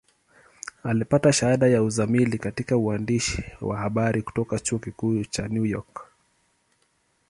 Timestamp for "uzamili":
1.83-2.37